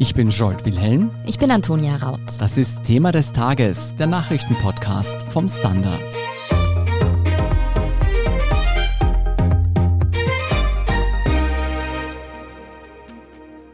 [0.00, 1.10] Ich bin Jolt Wilhelm.
[1.26, 2.20] Ich bin Antonia Raut.
[2.38, 6.16] Das ist Thema des Tages, der Nachrichtenpodcast vom Standard.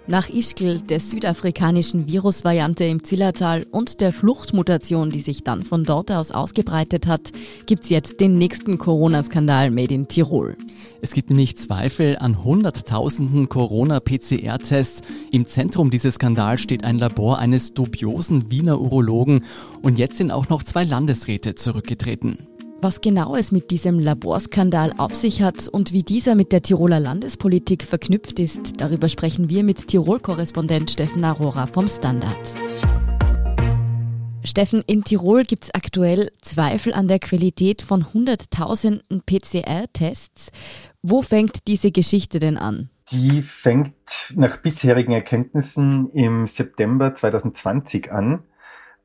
[0.06, 6.12] Nach Ischgl, der südafrikanischen Virusvariante im Zillertal und der Fluchtmutation, die sich dann von dort
[6.12, 7.32] aus ausgebreitet hat,
[7.64, 10.59] gibt's jetzt den nächsten Corona-Skandal made in Tirol.
[11.01, 15.01] Es gibt nämlich Zweifel an Hunderttausenden Corona-PCR-Tests.
[15.32, 19.45] Im Zentrum dieses Skandals steht ein Labor eines dubiosen Wiener Urologen
[19.80, 22.46] und jetzt sind auch noch zwei Landesräte zurückgetreten.
[22.84, 27.01] Was genau es mit diesem Laborskandal auf sich hat und wie dieser mit der Tiroler
[27.01, 32.37] Landespolitik verknüpft ist, darüber sprechen wir mit Tirol-Korrespondent Steffen Arora vom Standard.
[34.45, 40.51] Steffen, in Tirol gibt es aktuell Zweifel an der Qualität von Hunderttausenden PCR-Tests.
[41.01, 42.91] Wo fängt diese Geschichte denn an?
[43.10, 43.95] Die fängt
[44.35, 48.43] nach bisherigen Erkenntnissen im September 2020 an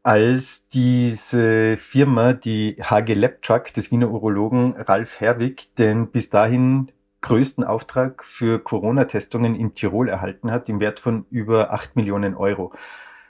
[0.03, 6.91] als diese Firma, die HG Lab Truck des Wiener Urologen Ralf Herwig, den bis dahin
[7.21, 12.71] größten Auftrag für Corona-Testungen in Tirol erhalten hat, im Wert von über acht Millionen Euro.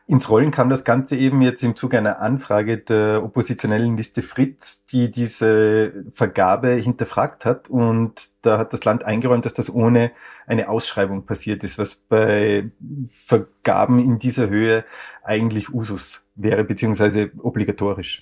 [0.10, 4.86] Ins Rollen kam das Ganze eben jetzt im Zuge einer Anfrage der oppositionellen Liste Fritz,
[4.88, 7.70] die diese Vergabe hinterfragt hat.
[7.70, 10.10] Und da hat das Land eingeräumt, dass das ohne
[10.48, 12.72] eine Ausschreibung passiert ist, was bei
[13.08, 14.84] Vergaben in dieser Höhe
[15.24, 18.22] eigentlich Usus wäre, beziehungsweise obligatorisch.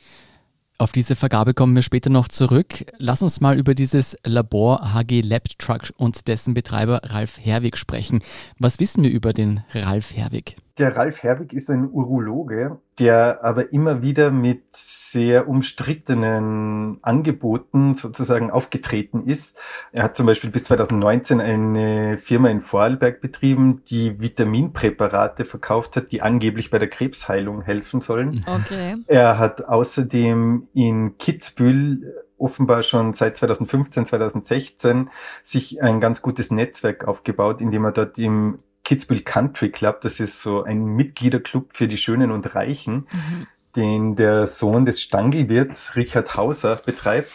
[0.80, 2.86] Auf diese Vergabe kommen wir später noch zurück.
[3.00, 8.22] Lass uns mal über dieses Labor HG Lab Truck und dessen Betreiber Ralf Herwig sprechen.
[8.60, 10.56] Was wissen wir über den Ralf Herwig?
[10.78, 18.52] Der Ralf Herwig ist ein Urologe, der aber immer wieder mit sehr umstrittenen Angeboten sozusagen
[18.52, 19.58] aufgetreten ist.
[19.92, 26.12] Er hat zum Beispiel bis 2019 eine Firma in Vorarlberg betrieben, die Vitaminpräparate verkauft hat,
[26.12, 28.46] die angeblich bei der Krebsheilung helfen sollen.
[28.46, 28.98] Okay.
[29.08, 35.10] Er hat außerdem in Kitzbühel offenbar schon seit 2015, 2016
[35.44, 40.00] sich ein ganz gutes Netzwerk aufgebaut, indem er dort im Kitzbühel Country Club.
[40.00, 43.48] Das ist so ein Mitgliederclub für die Schönen und Reichen, mhm.
[43.76, 47.30] den der Sohn des Stangelwirts Richard Hauser betreibt.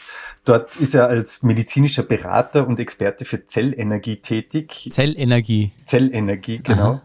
[0.47, 4.89] Dort ist er als medizinischer Berater und Experte für Zellenergie tätig.
[4.91, 5.73] Zellenergie.
[5.85, 6.83] Zellenergie, genau.
[6.83, 7.03] Aha.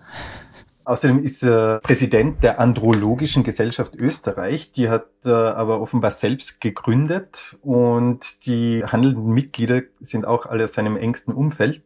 [0.85, 4.71] Außerdem ist er Präsident der Andrologischen Gesellschaft Österreich.
[4.71, 10.73] Die hat er aber offenbar selbst gegründet und die handelnden Mitglieder sind auch alle aus
[10.73, 11.83] seinem engsten Umfeld.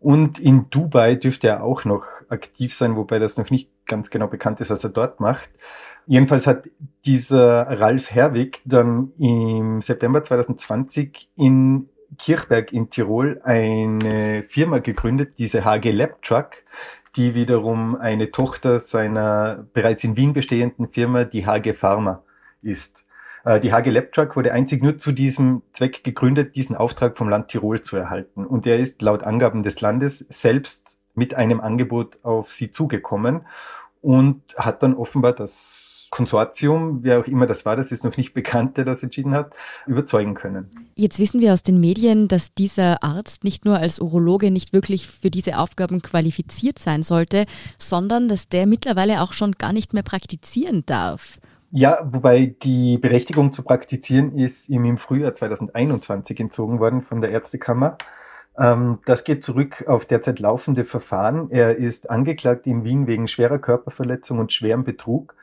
[0.00, 4.26] Und in Dubai dürfte er auch noch aktiv sein, wobei das noch nicht ganz genau
[4.26, 5.50] bekannt ist, was er dort macht.
[6.06, 6.68] Jedenfalls hat
[7.04, 11.88] dieser Ralf Herwig dann im September 2020 in
[12.18, 16.50] Kirchberg in Tirol eine Firma gegründet, diese HG Lab Truck,
[17.16, 22.22] die wiederum eine Tochter seiner bereits in Wien bestehenden Firma, die HG Pharma,
[22.62, 23.04] ist.
[23.44, 27.48] Äh, die HG Labtruck wurde einzig nur zu diesem Zweck gegründet, diesen Auftrag vom Land
[27.48, 28.46] Tirol zu erhalten.
[28.46, 33.42] Und er ist laut Angaben des Landes selbst mit einem Angebot auf sie zugekommen
[34.00, 38.34] und hat dann offenbar das Konsortium, wer auch immer das war, das ist noch nicht
[38.34, 39.52] bekannt, der das entschieden hat,
[39.86, 40.88] überzeugen können.
[40.96, 45.06] Jetzt wissen wir aus den Medien, dass dieser Arzt nicht nur als Urologe nicht wirklich
[45.06, 47.46] für diese Aufgaben qualifiziert sein sollte,
[47.78, 51.38] sondern dass der mittlerweile auch schon gar nicht mehr praktizieren darf.
[51.72, 57.30] Ja, wobei die Berechtigung zu praktizieren ist ihm im Frühjahr 2021 entzogen worden von der
[57.30, 57.96] Ärztekammer.
[58.58, 61.48] Ähm, das geht zurück auf derzeit laufende Verfahren.
[61.50, 65.36] Er ist angeklagt in Wien wegen schwerer Körperverletzung und schwerem Betrug.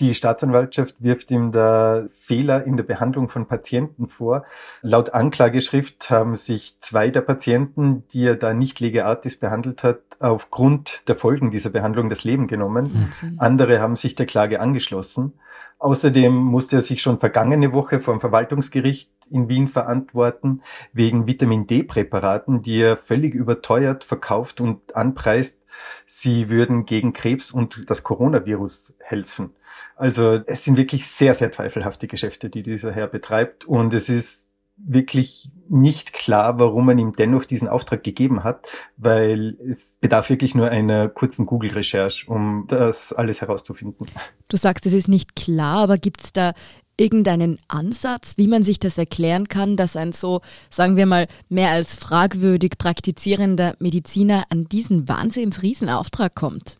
[0.00, 4.44] Die Staatsanwaltschaft wirft ihm da Fehler in der Behandlung von Patienten vor.
[4.80, 10.00] Laut Anklageschrift haben sich zwei der Patienten, die er da nicht lege artis behandelt hat,
[10.18, 13.10] aufgrund der Folgen dieser Behandlung das Leben genommen.
[13.20, 13.34] Mhm.
[13.38, 15.34] Andere haben sich der Klage angeschlossen.
[15.78, 20.62] Außerdem musste er sich schon vergangene Woche vom Verwaltungsgericht in Wien verantworten
[20.92, 25.62] wegen Vitamin D-Präparaten, die er völlig überteuert verkauft und anpreist.
[26.06, 29.54] Sie würden gegen Krebs und das Coronavirus helfen.
[30.00, 33.66] Also es sind wirklich sehr, sehr zweifelhafte Geschäfte, die dieser Herr betreibt.
[33.66, 38.66] Und es ist wirklich nicht klar, warum man ihm dennoch diesen Auftrag gegeben hat,
[38.96, 44.06] weil es bedarf wirklich nur einer kurzen Google-Recherche, um das alles herauszufinden.
[44.48, 46.54] Du sagst, es ist nicht klar, aber gibt es da
[46.96, 51.72] irgendeinen Ansatz, wie man sich das erklären kann, dass ein so, sagen wir mal, mehr
[51.72, 56.79] als fragwürdig praktizierender Mediziner an diesen Wahnsinns-Riesenauftrag kommt?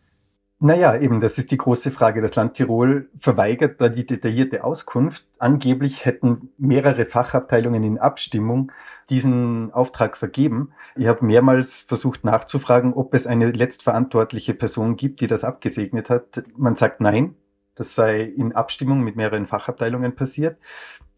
[0.63, 2.21] Naja, eben, das ist die große Frage.
[2.21, 5.25] Das Land Tirol verweigert da die detaillierte Auskunft.
[5.39, 8.71] Angeblich hätten mehrere Fachabteilungen in Abstimmung
[9.09, 10.71] diesen Auftrag vergeben.
[10.95, 16.43] Ich habe mehrmals versucht nachzufragen, ob es eine letztverantwortliche Person gibt, die das abgesegnet hat.
[16.55, 17.33] Man sagt nein,
[17.73, 20.59] das sei in Abstimmung mit mehreren Fachabteilungen passiert.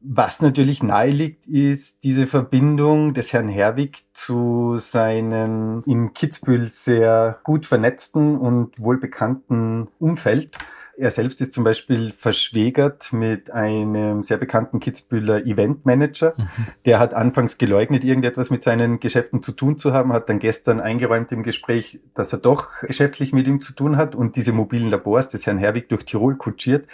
[0.05, 7.39] Was natürlich nahe liegt, ist diese Verbindung des Herrn Herwig zu seinen in Kitzbühel sehr
[7.43, 10.51] gut vernetzten und wohlbekannten Umfeld.
[10.97, 16.33] Er selbst ist zum Beispiel verschwägert mit einem sehr bekannten Kitzbühler Eventmanager.
[16.37, 16.67] Mhm.
[16.85, 20.81] Der hat anfangs geleugnet, irgendetwas mit seinen Geschäften zu tun zu haben, hat dann gestern
[20.81, 24.89] eingeräumt im Gespräch, dass er doch geschäftlich mit ihm zu tun hat und diese mobilen
[24.89, 26.87] Labors des Herrn Herwig durch Tirol kutschiert.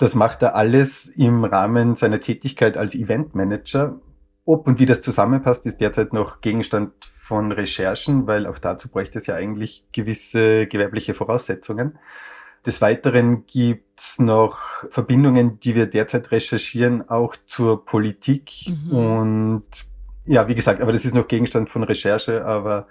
[0.00, 4.00] Das macht er alles im Rahmen seiner Tätigkeit als Eventmanager.
[4.46, 9.18] Ob und wie das zusammenpasst, ist derzeit noch Gegenstand von Recherchen, weil auch dazu bräuchte
[9.18, 11.98] es ja eigentlich gewisse gewerbliche Voraussetzungen.
[12.64, 14.56] Des Weiteren gibt's noch
[14.88, 18.52] Verbindungen, die wir derzeit recherchieren, auch zur Politik.
[18.68, 18.96] Mhm.
[18.96, 19.66] Und
[20.24, 22.88] ja, wie gesagt, aber das ist noch Gegenstand von Recherche, aber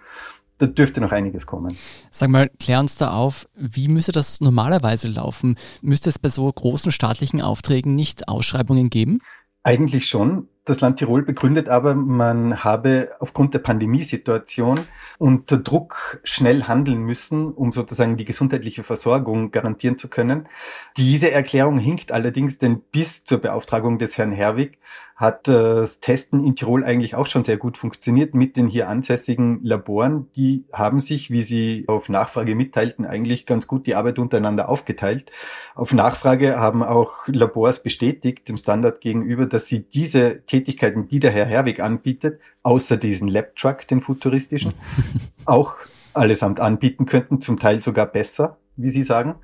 [0.60, 1.76] da dürfte noch einiges kommen.
[2.12, 5.58] Sag mal, klär uns da auf, wie müsste das normalerweise laufen?
[5.82, 9.20] Müsste es bei so großen staatlichen Aufträgen nicht Ausschreibungen geben?
[9.64, 10.48] Eigentlich schon.
[10.69, 14.81] Das Land Tirol begründet aber, man habe aufgrund der Pandemiesituation
[15.18, 20.48] unter Druck schnell handeln müssen, um sozusagen die gesundheitliche Versorgung garantieren zu können.
[20.95, 24.77] Diese Erklärung hinkt allerdings, denn bis zur Beauftragung des Herrn Herwig
[25.19, 29.60] hat das Testen in Tirol eigentlich auch schon sehr gut funktioniert mit den hier ansässigen
[29.66, 30.30] Laboren.
[30.38, 35.30] Die haben sich, wie sie auf Nachfrage mitteilten, eigentlich ganz gut die Arbeit untereinander aufgeteilt.
[35.75, 41.32] Auf Nachfrage haben auch Labors bestätigt dem Standard gegenüber, dass sie diese Tätigkeiten, die der
[41.32, 44.74] Herr Herwig anbietet, außer diesen Lab-Truck, den futuristischen,
[45.46, 45.76] auch
[46.14, 49.36] allesamt anbieten könnten, zum Teil sogar besser, wie Sie sagen.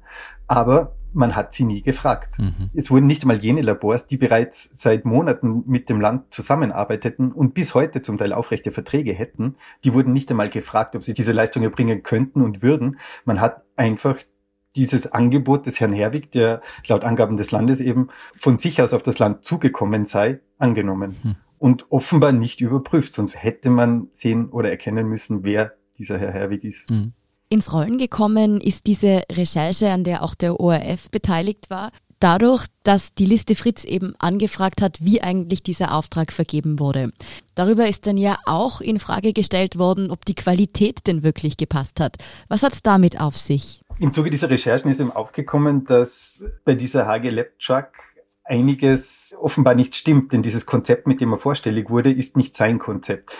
[0.48, 2.38] Aber man hat sie nie gefragt.
[2.40, 2.70] Mhm.
[2.74, 7.54] Es wurden nicht einmal jene Labors, die bereits seit Monaten mit dem Land zusammenarbeiteten und
[7.54, 11.32] bis heute zum Teil aufrechte Verträge hätten, die wurden nicht einmal gefragt, ob sie diese
[11.32, 13.00] Leistung erbringen könnten und würden.
[13.24, 14.18] Man hat einfach
[14.76, 19.04] dieses Angebot des Herrn Herwig, der laut Angaben des Landes eben von sich aus auf
[19.04, 21.16] das Land zugekommen sei, angenommen.
[21.24, 21.36] Mhm.
[21.58, 26.64] Und offenbar nicht überprüft, sonst hätte man sehen oder erkennen müssen, wer dieser Herr Herwig
[26.64, 26.90] ist.
[26.90, 27.14] Mhm.
[27.50, 33.14] Ins Rollen gekommen ist diese Recherche, an der auch der ORF beteiligt war, dadurch, dass
[33.14, 37.12] die Liste Fritz eben angefragt hat, wie eigentlich dieser Auftrag vergeben wurde.
[37.54, 42.00] Darüber ist dann ja auch in Frage gestellt worden, ob die Qualität denn wirklich gepasst
[42.00, 42.18] hat.
[42.48, 43.82] Was hat es damit auf sich?
[43.98, 47.88] Im Zuge dieser Recherchen ist eben aufgekommen, dass bei dieser HG Lab Truck
[48.44, 52.78] einiges offenbar nicht stimmt, denn dieses Konzept, mit dem er vorstellig wurde, ist nicht sein
[52.78, 53.36] Konzept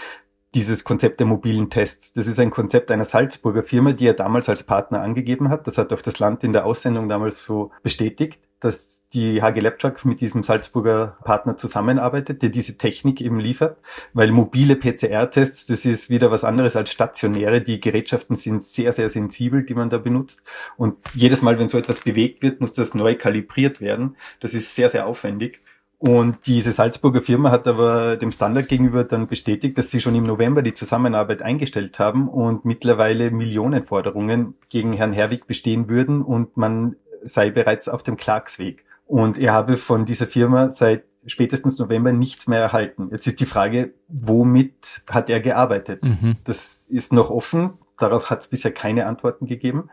[0.56, 2.14] dieses Konzept der mobilen Tests.
[2.14, 5.68] Das ist ein Konzept einer Salzburger Firma, die er damals als Partner angegeben hat.
[5.68, 10.04] Das hat auch das Land in der Aussendung damals so bestätigt, dass die HG Labtruck
[10.04, 13.78] mit diesem Salzburger Partner zusammenarbeitet, der diese Technik eben liefert,
[14.14, 17.62] weil mobile PCR-Tests, das ist wieder was anderes als stationäre.
[17.62, 20.44] Die Gerätschaften sind sehr, sehr sensibel, die man da benutzt.
[20.76, 24.18] Und jedes Mal, wenn so etwas bewegt wird, muss das neu kalibriert werden.
[24.42, 25.62] Das ist sehr, sehr aufwendig.
[25.98, 30.26] Und diese Salzburger Firma hat aber dem Standard gegenüber dann bestätigt, dass sie schon im
[30.26, 36.98] November die Zusammenarbeit eingestellt haben und mittlerweile Millionenforderungen gegen Herrn Herwig bestehen würden und man
[37.28, 38.86] sei bereits auf dem Klagsweg.
[39.06, 43.10] Und er habe von dieser Firma seit spätestens November nichts mehr erhalten.
[43.12, 46.04] Jetzt ist die Frage, womit hat er gearbeitet?
[46.04, 46.38] Mhm.
[46.44, 47.74] Das ist noch offen.
[47.98, 49.90] Darauf hat es bisher keine Antworten gegeben.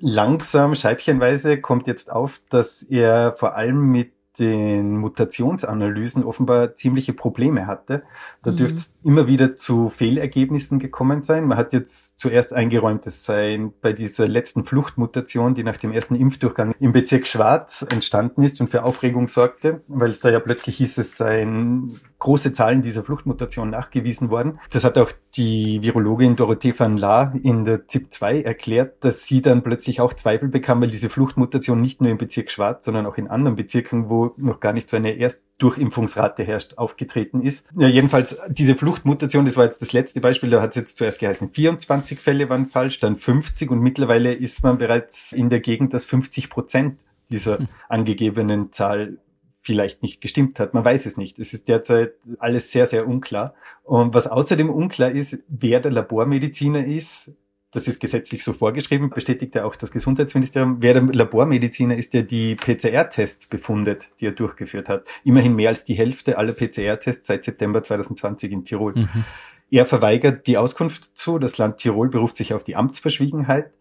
[0.00, 7.66] Langsam, scheibchenweise kommt jetzt auf, dass er vor allem mit den Mutationsanalysen offenbar ziemliche Probleme
[7.66, 8.02] hatte.
[8.42, 8.56] Da mhm.
[8.56, 11.46] dürfte es immer wieder zu Fehlergebnissen gekommen sein.
[11.46, 16.16] Man hat jetzt zuerst eingeräumt, es sei bei dieser letzten Fluchtmutation, die nach dem ersten
[16.16, 20.76] Impfdurchgang im Bezirk Schwarz entstanden ist und für Aufregung sorgte, weil es da ja plötzlich
[20.78, 24.58] hieß, es seien große Zahlen dieser Fluchtmutation nachgewiesen worden.
[24.70, 29.62] Das hat auch die Virologin Dorothee van La in der ZIP2 erklärt, dass sie dann
[29.62, 33.28] plötzlich auch Zweifel bekam, weil diese Fluchtmutation nicht nur im Bezirk Schwarz, sondern auch in
[33.28, 37.66] anderen Bezirken, wo noch gar nicht so eine Erstdurchimpfungsrate herrscht, aufgetreten ist.
[37.76, 41.18] Ja, jedenfalls diese Fluchtmutation, das war jetzt das letzte Beispiel, da hat es jetzt zuerst
[41.18, 45.94] geheißen, 24 Fälle waren falsch, dann 50 und mittlerweile ist man bereits in der Gegend,
[45.94, 46.98] dass 50 Prozent
[47.30, 47.68] dieser hm.
[47.88, 49.18] angegebenen Zahl
[49.64, 50.74] vielleicht nicht gestimmt hat.
[50.74, 51.38] Man weiß es nicht.
[51.38, 53.54] Es ist derzeit alles sehr, sehr unklar.
[53.82, 57.30] Und was außerdem unklar ist, wer der Labormediziner ist,
[57.74, 62.22] das ist gesetzlich so vorgeschrieben, bestätigt ja auch das Gesundheitsministerium, wer der Labormediziner ist, der
[62.22, 65.04] die PCR-Tests befundet, die er durchgeführt hat.
[65.24, 68.94] Immerhin mehr als die Hälfte aller PCR-Tests seit September 2020 in Tirol.
[68.94, 69.24] Mhm.
[69.70, 71.38] Er verweigert die Auskunft zu.
[71.38, 73.72] Das Land Tirol beruft sich auf die Amtsverschwiegenheit.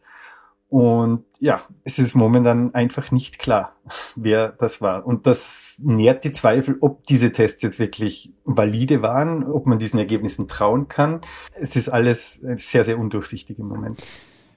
[0.73, 3.75] Und ja, es ist momentan einfach nicht klar,
[4.15, 5.05] wer das war.
[5.05, 9.99] Und das nährt die Zweifel, ob diese Tests jetzt wirklich valide waren, ob man diesen
[9.99, 11.21] Ergebnissen trauen kann.
[11.53, 14.01] Es ist alles sehr, sehr undurchsichtig im Moment.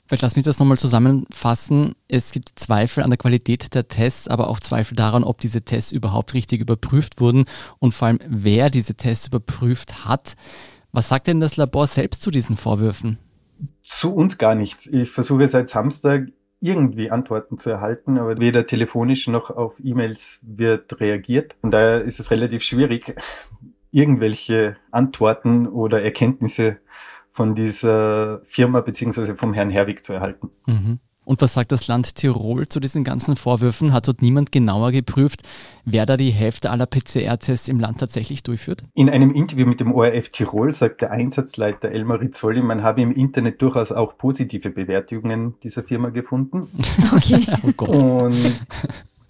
[0.06, 1.96] Vielleicht lass mich das nochmal zusammenfassen.
[2.08, 5.92] Es gibt Zweifel an der Qualität der Tests, aber auch Zweifel daran, ob diese Tests
[5.92, 7.44] überhaupt richtig überprüft wurden
[7.78, 10.34] und vor allem, wer diese Tests überprüft hat.
[10.92, 13.18] Was sagt denn das Labor selbst zu diesen Vorwürfen?
[13.86, 14.88] Zu uns gar nichts.
[14.88, 20.98] Ich versuche seit Samstag irgendwie Antworten zu erhalten, aber weder telefonisch noch auf E-Mails wird
[20.98, 21.54] reagiert.
[21.62, 23.14] Und daher ist es relativ schwierig,
[23.92, 26.78] irgendwelche Antworten oder Erkenntnisse
[27.30, 30.50] von dieser Firma beziehungsweise vom Herrn Herwig zu erhalten.
[30.66, 30.98] Mhm.
[31.26, 33.92] Und was sagt das Land Tirol zu diesen ganzen Vorwürfen?
[33.92, 35.42] Hat dort niemand genauer geprüft,
[35.84, 38.84] wer da die Hälfte aller PCR-Tests im Land tatsächlich durchführt?
[38.94, 43.10] In einem Interview mit dem ORF Tirol sagt der Einsatzleiter Elmar Rizzoli, man habe im
[43.10, 46.68] Internet durchaus auch positive Bewertungen dieser Firma gefunden.
[47.16, 47.46] Okay.
[47.62, 47.88] oh Gott.
[47.88, 48.60] Und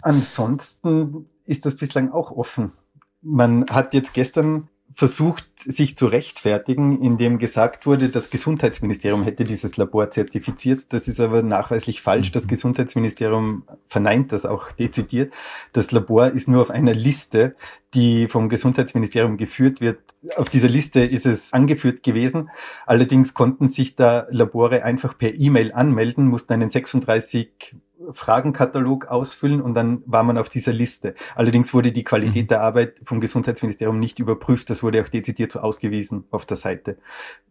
[0.01, 2.73] ansonsten ist das bislang auch offen.
[3.21, 9.77] Man hat jetzt gestern versucht, sich zu rechtfertigen, indem gesagt wurde, das Gesundheitsministerium hätte dieses
[9.77, 10.85] Labor zertifiziert.
[10.89, 12.31] Das ist aber nachweislich falsch.
[12.31, 12.47] Das mhm.
[12.47, 15.31] Gesundheitsministerium verneint das auch dezidiert.
[15.71, 17.55] Das Labor ist nur auf einer Liste,
[17.93, 19.99] die vom Gesundheitsministerium geführt wird.
[20.35, 22.49] Auf dieser Liste ist es angeführt gewesen.
[22.85, 27.75] Allerdings konnten sich da Labore einfach per E-Mail anmelden, mussten einen 36
[28.11, 31.15] Fragenkatalog ausfüllen und dann war man auf dieser Liste.
[31.35, 32.47] Allerdings wurde die Qualität mhm.
[32.47, 34.69] der Arbeit vom Gesundheitsministerium nicht überprüft.
[34.69, 36.97] Das wurde auch dezidiert so ausgewiesen auf der Seite.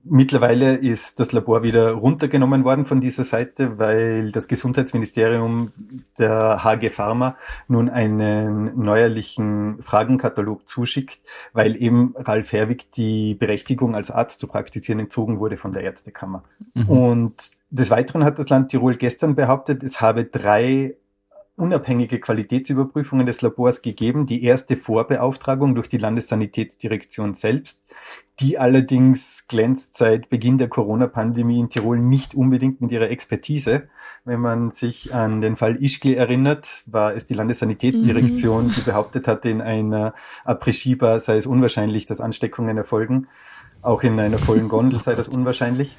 [0.05, 5.73] Mittlerweile ist das Labor wieder runtergenommen worden von dieser Seite, weil das Gesundheitsministerium
[6.19, 7.37] der HG Pharma
[7.69, 10.25] nun einen neuerlichen Fragenkatalog
[10.66, 11.21] zuschickt,
[11.52, 16.45] weil eben Ralf Herwig die Berechtigung als Arzt zu praktizieren entzogen wurde von der Ärztekammer.
[16.75, 16.90] Mhm.
[16.90, 17.35] Und
[17.71, 20.97] des Weiteren hat das Land Tirol gestern behauptet, es habe drei
[21.56, 24.26] unabhängige Qualitätsüberprüfungen des Labors gegeben.
[24.26, 27.85] Die erste Vorbeauftragung durch die Landessanitätsdirektion selbst,
[28.40, 33.88] die allerdings glänzt seit Beginn der Corona-Pandemie in Tirol nicht unbedingt mit ihrer Expertise.
[34.26, 38.73] Wenn man sich an den Fall Ischgl erinnert, war es die Landessanitätsdirektion, mhm.
[38.73, 40.14] die behauptet hatte, in einer
[40.45, 43.28] Après-Ski-Bar sei es unwahrscheinlich, dass Ansteckungen erfolgen.
[43.83, 45.97] Auch in einer vollen Gondel sei das unwahrscheinlich.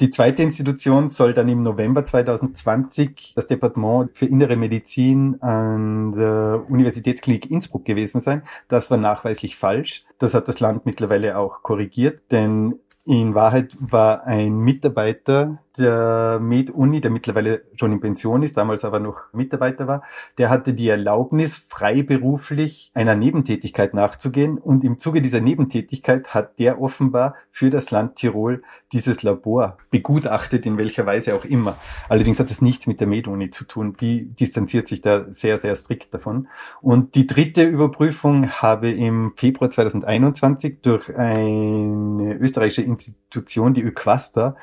[0.00, 6.64] Die zweite Institution soll dann im November 2020 das Departement für innere Medizin an der
[6.68, 8.42] Universitätsklinik Innsbruck gewesen sein.
[8.66, 10.04] Das war nachweislich falsch.
[10.18, 17.00] Das hat das Land mittlerweile auch korrigiert, denn in Wahrheit war ein Mitarbeiter der Med-Uni,
[17.00, 20.02] der mittlerweile schon in Pension ist, damals aber noch Mitarbeiter war,
[20.36, 24.58] der hatte die Erlaubnis, freiberuflich einer Nebentätigkeit nachzugehen.
[24.58, 28.62] Und im Zuge dieser Nebentätigkeit hat der offenbar für das Land Tirol
[28.92, 31.76] dieses Labor begutachtet, in welcher Weise auch immer.
[32.08, 33.96] Allerdings hat es nichts mit der Med-Uni zu tun.
[34.00, 36.48] Die distanziert sich da sehr, sehr strikt davon.
[36.80, 44.56] Und die dritte Überprüfung habe im Februar 2021 durch eine österreichische Institution, die ÖQUASTA,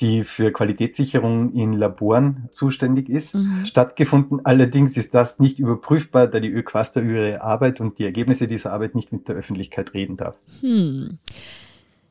[0.00, 3.64] die für Qualitätssicherung in Laboren zuständig ist, mhm.
[3.64, 4.44] stattgefunden.
[4.44, 8.72] Allerdings ist das nicht überprüfbar, da die ÖQUASTA über ihre Arbeit und die Ergebnisse dieser
[8.72, 10.36] Arbeit nicht mit der Öffentlichkeit reden darf.
[10.60, 11.18] Hm.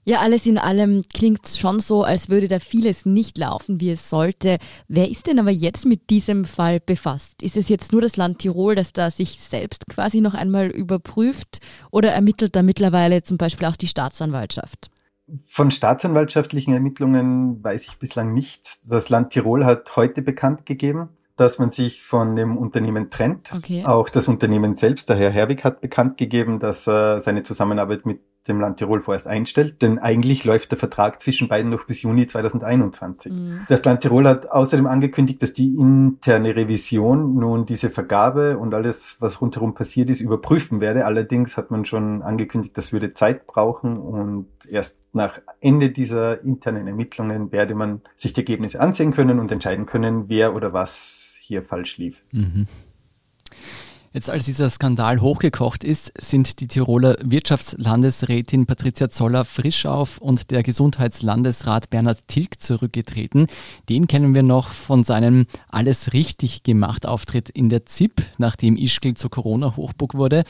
[0.07, 4.09] Ja, alles in allem klingt schon so, als würde da vieles nicht laufen, wie es
[4.09, 4.57] sollte.
[4.87, 7.43] Wer ist denn aber jetzt mit diesem Fall befasst?
[7.43, 11.59] Ist es jetzt nur das Land Tirol, das da sich selbst quasi noch einmal überprüft
[11.91, 14.89] oder ermittelt da mittlerweile zum Beispiel auch die Staatsanwaltschaft?
[15.45, 18.81] Von staatsanwaltschaftlichen Ermittlungen weiß ich bislang nichts.
[18.87, 23.51] Das Land Tirol hat heute bekannt gegeben, dass man sich von dem Unternehmen trennt.
[23.53, 23.85] Okay.
[23.85, 28.21] Auch das Unternehmen selbst, der Herr Herwig, hat bekannt gegeben, dass er seine Zusammenarbeit mit
[28.47, 32.27] dem Land Tirol vorerst einstellt, denn eigentlich läuft der Vertrag zwischen beiden noch bis Juni
[32.27, 33.31] 2021.
[33.31, 33.61] Mhm.
[33.67, 39.17] Das Land Tirol hat außerdem angekündigt, dass die interne Revision nun diese Vergabe und alles,
[39.19, 41.05] was rundherum passiert ist, überprüfen werde.
[41.05, 46.87] Allerdings hat man schon angekündigt, das würde Zeit brauchen und erst nach Ende dieser internen
[46.87, 51.63] Ermittlungen werde man sich die Ergebnisse ansehen können und entscheiden können, wer oder was hier
[51.63, 52.17] falsch lief.
[52.31, 52.67] Mhm.
[54.17, 60.49] Jetzt, als dieser Skandal hochgekocht ist, sind die Tiroler Wirtschaftslandesrätin Patricia Zoller frisch auf und
[60.49, 63.45] der Gesundheitslandesrat Bernhard Tilg zurückgetreten.
[63.89, 69.13] Den kennen wir noch von seinem Alles richtig gemacht Auftritt in der ZIP, nachdem Ischgl
[69.13, 70.45] zur Corona-Hochburg wurde.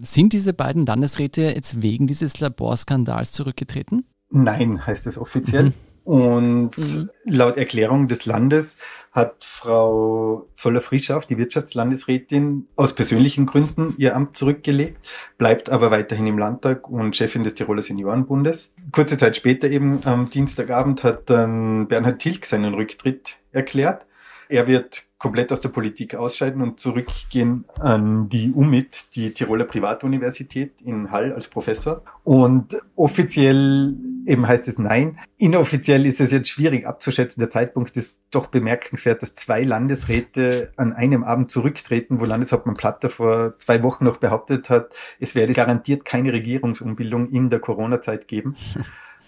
[0.00, 4.06] Sind diese beiden Landesräte jetzt wegen dieses Laborskandals zurückgetreten?
[4.30, 5.64] Nein, heißt es offiziell.
[5.64, 5.74] Mhm.
[6.04, 7.10] Und mhm.
[7.24, 8.76] laut Erklärung des Landes
[9.12, 14.98] hat Frau Zoller-Frischhoff, die Wirtschaftslandesrätin, aus persönlichen Gründen ihr Amt zurückgelegt,
[15.38, 18.74] bleibt aber weiterhin im Landtag und Chefin des Tiroler Seniorenbundes.
[18.90, 24.06] Kurze Zeit später eben am Dienstagabend hat dann Bernhard Tilg seinen Rücktritt erklärt.
[24.52, 30.72] Er wird komplett aus der Politik ausscheiden und zurückgehen an die UMIT, die Tiroler Privatuniversität
[30.82, 32.02] in Hall als Professor.
[32.22, 33.94] Und offiziell
[34.26, 35.18] eben heißt es nein.
[35.38, 37.40] Inoffiziell ist es jetzt schwierig abzuschätzen.
[37.40, 43.08] Der Zeitpunkt ist doch bemerkenswert, dass zwei Landesräte an einem Abend zurücktreten, wo Landeshauptmann Platter
[43.08, 48.56] vor zwei Wochen noch behauptet hat, es werde garantiert keine Regierungsumbildung in der Corona-Zeit geben.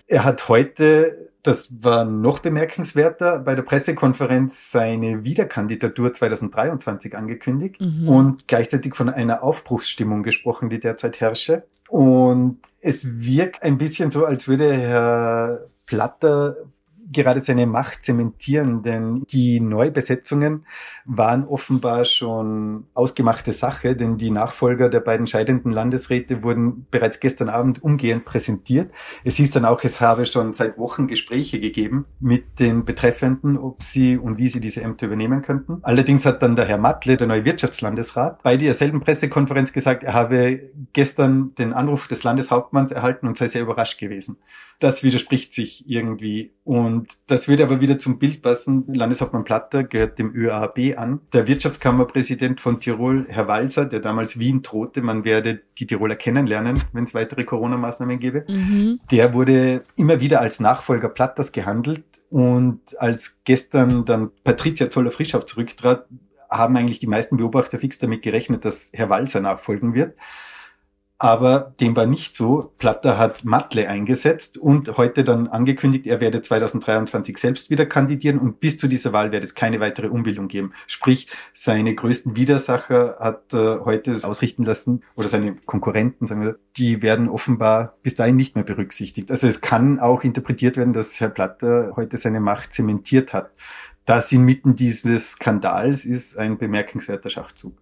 [0.06, 8.08] Er hat heute das war noch bemerkenswerter, bei der Pressekonferenz seine Wiederkandidatur 2023 angekündigt mhm.
[8.08, 11.64] und gleichzeitig von einer Aufbruchsstimmung gesprochen, die derzeit herrsche.
[11.90, 16.56] Und es wirkt ein bisschen so, als würde Herr Platter
[17.12, 20.66] gerade seine Macht zementieren, denn die Neubesetzungen
[21.04, 27.48] waren offenbar schon ausgemachte Sache, denn die Nachfolger der beiden scheidenden Landesräte wurden bereits gestern
[27.48, 28.90] Abend umgehend präsentiert.
[29.24, 33.82] Es hieß dann auch, es habe schon seit Wochen Gespräche gegeben mit den Betreffenden, ob
[33.82, 35.78] sie und wie sie diese Ämter übernehmen könnten.
[35.82, 40.70] Allerdings hat dann der Herr Matle, der neue Wirtschaftslandesrat, bei derselben Pressekonferenz gesagt, er habe
[40.92, 44.38] gestern den Anruf des Landeshauptmanns erhalten und sei sehr überrascht gewesen.
[44.80, 46.52] Das widerspricht sich irgendwie.
[46.64, 48.84] Und das würde aber wieder zum Bild passen.
[48.88, 51.20] Landeshauptmann Platter gehört dem ÖAB an.
[51.32, 56.82] Der Wirtschaftskammerpräsident von Tirol, Herr Walser, der damals Wien drohte, man werde die Tiroler kennenlernen,
[56.92, 59.00] wenn es weitere Corona-Maßnahmen gäbe, mhm.
[59.10, 62.04] der wurde immer wieder als Nachfolger Platters gehandelt.
[62.30, 66.06] Und als gestern dann Patricia Zoller-Frischhoff zurücktrat,
[66.50, 70.14] haben eigentlich die meisten Beobachter fix damit gerechnet, dass Herr Walser nachfolgen wird
[71.18, 72.72] aber dem war nicht so.
[72.78, 78.60] Platter hat Matle eingesetzt und heute dann angekündigt, er werde 2023 selbst wieder kandidieren und
[78.60, 80.72] bis zu dieser Wahl werde es keine weitere Umbildung geben.
[80.86, 87.00] Sprich, seine größten Widersacher hat äh, heute ausrichten lassen oder seine Konkurrenten, sagen wir, die
[87.00, 89.30] werden offenbar bis dahin nicht mehr berücksichtigt.
[89.30, 93.50] Also es kann auch interpretiert werden, dass Herr Platter heute seine Macht zementiert hat.
[94.04, 97.72] Das inmitten dieses Skandals ist ein bemerkenswerter Schachzug.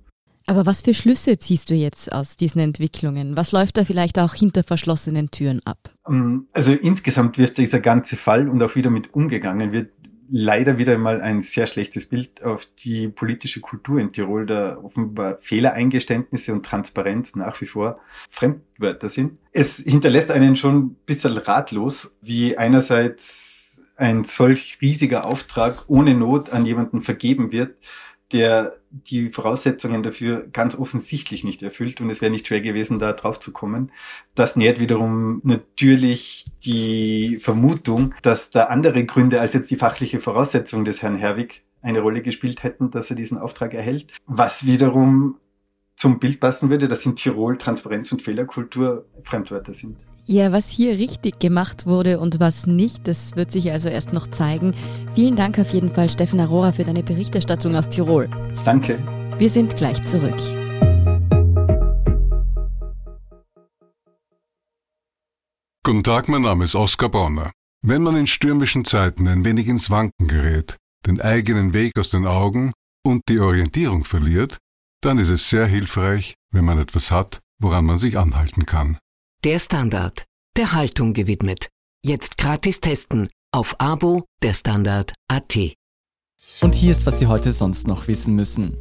[0.53, 3.39] Aber was für Schlüsse ziehst du jetzt aus diesen Entwicklungen?
[3.39, 5.79] Was läuft da vielleicht auch hinter verschlossenen Türen ab?
[6.07, 9.93] Ähm, also insgesamt wird dieser ganze Fall und auch wieder mit umgegangen wird
[10.29, 15.39] leider wieder mal ein sehr schlechtes Bild auf die politische Kultur in Tirol, da offenbar
[15.41, 19.39] Fehlereingeständnisse und Transparenz nach wie vor Fremdwörter sind.
[19.53, 26.53] Es hinterlässt einen schon ein bisschen ratlos, wie einerseits ein solch riesiger Auftrag ohne Not
[26.53, 27.75] an jemanden vergeben wird,
[28.33, 33.13] der die Voraussetzungen dafür ganz offensichtlich nicht erfüllt und es wäre nicht schwer gewesen, da
[33.13, 33.91] drauf zu kommen.
[34.35, 40.85] Das nährt wiederum natürlich die Vermutung, dass da andere Gründe als jetzt die fachliche Voraussetzung
[40.85, 44.07] des Herrn Herwig eine Rolle gespielt hätten, dass er diesen Auftrag erhält.
[44.27, 45.39] Was wiederum
[45.97, 49.97] zum Bild passen würde, dass in Tirol Transparenz und Fehlerkultur Fremdwörter sind.
[50.25, 54.29] Ja, was hier richtig gemacht wurde und was nicht, das wird sich also erst noch
[54.29, 54.73] zeigen.
[55.15, 58.29] Vielen Dank auf jeden Fall, Steffen Aurora, für deine Berichterstattung aus Tirol.
[58.65, 58.99] Danke.
[59.39, 60.37] Wir sind gleich zurück.
[65.85, 67.51] Guten Tag, mein Name ist Oskar Bonner.
[67.85, 72.27] Wenn man in stürmischen Zeiten ein wenig ins Wanken gerät, den eigenen Weg aus den
[72.27, 72.73] Augen
[73.05, 74.59] und die Orientierung verliert,
[75.01, 78.99] dann ist es sehr hilfreich, wenn man etwas hat, woran man sich anhalten kann.
[79.45, 80.25] Der Standard,
[80.57, 81.69] der Haltung gewidmet.
[82.07, 85.75] Jetzt gratis testen auf Abo der Standard AT.
[86.61, 88.79] Und hier ist, was Sie heute sonst noch wissen müssen.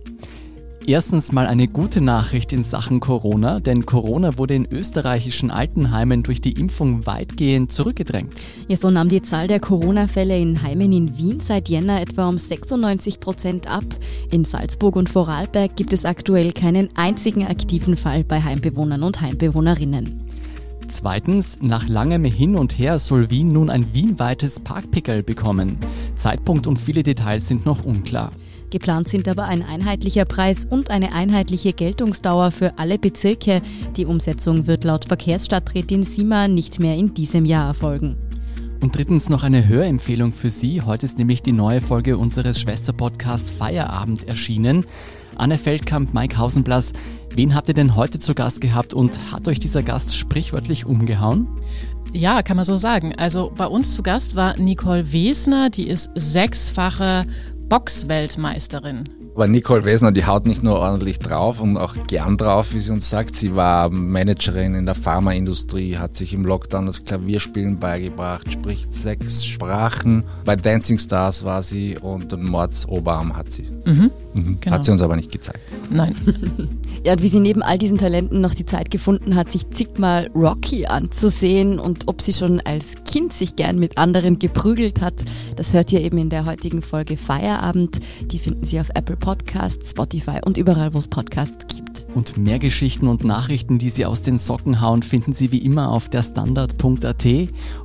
[0.86, 6.42] Erstens mal eine gute Nachricht in Sachen Corona, denn Corona wurde in österreichischen Altenheimen durch
[6.42, 8.44] die Impfung weitgehend zurückgedrängt.
[8.68, 12.38] Ja, so nahm die Zahl der Corona-Fälle in Heimen in Wien seit Jänner etwa um
[12.38, 13.86] 96 Prozent ab.
[14.30, 20.31] In Salzburg und Vorarlberg gibt es aktuell keinen einzigen aktiven Fall bei Heimbewohnern und Heimbewohnerinnen.
[20.92, 25.80] Zweitens, nach langem Hin und Her soll Wien nun ein wienweites Parkpickel bekommen.
[26.18, 28.34] Zeitpunkt und viele Details sind noch unklar.
[28.72, 33.62] Geplant sind aber ein einheitlicher Preis und eine einheitliche Geltungsdauer für alle Bezirke.
[33.96, 38.18] Die Umsetzung wird laut Verkehrsstadträtin Sima nicht mehr in diesem Jahr erfolgen.
[38.82, 40.82] Und drittens noch eine Hörempfehlung für Sie.
[40.82, 44.86] Heute ist nämlich die neue Folge unseres Schwesterpodcasts Feierabend erschienen.
[45.38, 46.94] Anne Feldkamp, Mike Hausenblass,
[47.34, 51.48] wen habt ihr denn heute zu Gast gehabt und hat euch dieser Gast sprichwörtlich umgehauen?
[52.14, 53.16] Ja, kann man so sagen.
[53.16, 57.26] Also bei uns zu Gast war Nicole Wesner, die ist sechsfache
[57.70, 59.06] Boxweltmeisterin.
[59.34, 62.92] Aber Nicole Wesner, die haut nicht nur ordentlich drauf und auch gern drauf, wie sie
[62.92, 63.36] uns sagt.
[63.36, 69.46] Sie war Managerin in der Pharmaindustrie, hat sich im Lockdown das Klavierspielen beigebracht, spricht sechs
[69.46, 70.26] Sprachen.
[70.44, 73.70] Bei Dancing Stars war sie und den Mordsoberarm hat sie.
[73.86, 74.12] Mhm.
[74.34, 74.58] Mhm.
[74.60, 74.76] Genau.
[74.76, 75.62] Hat sie uns aber nicht gezeigt.
[75.90, 76.16] nein.
[77.04, 80.30] ja, und wie sie neben all diesen Talenten noch die Zeit gefunden hat, sich zigmal
[80.36, 85.16] Rocky anzusehen und ob sie schon als Kind sich gern mit anderen geprügelt hat,
[85.56, 88.00] das hört ihr eben in der heutigen Folge Feierabend.
[88.26, 91.91] Die finden Sie auf Apple Podcasts, Spotify und überall, wo es Podcasts gibt.
[92.14, 95.90] Und mehr Geschichten und Nachrichten, die Sie aus den Socken hauen, finden Sie wie immer
[95.90, 97.28] auf der Standard.at.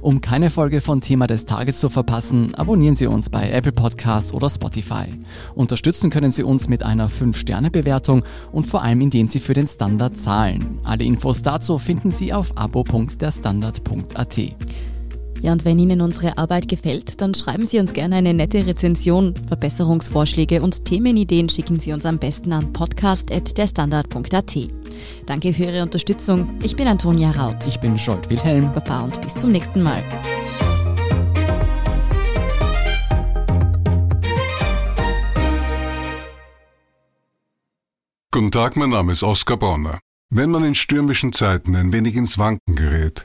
[0.01, 4.35] Um keine Folge von Thema des Tages zu verpassen, abonnieren Sie uns bei Apple Podcasts
[4.35, 5.07] oder Spotify.
[5.55, 10.17] Unterstützen können Sie uns mit einer 5-Sterne-Bewertung und vor allem indem Sie für den Standard
[10.19, 10.79] zahlen.
[10.83, 14.41] Alle Infos dazu finden Sie auf abo.derstandard.at.
[15.42, 19.35] Ja, und wenn Ihnen unsere Arbeit gefällt, dann schreiben Sie uns gerne eine nette Rezension.
[19.49, 24.57] Verbesserungsvorschläge und Themenideen schicken Sie uns am besten an podcast.derstandard.at.
[25.27, 26.59] Danke für Ihre Unterstützung.
[26.62, 27.66] Ich bin Antonia Raut.
[27.66, 28.72] Ich bin Scholt Wilhelm.
[28.72, 30.03] Baba und bis zum nächsten Mal.
[38.33, 39.99] Guten Tag, mein Name ist Oskar Bonner.
[40.29, 43.25] Wenn man in stürmischen Zeiten ein wenig ins Wanken gerät,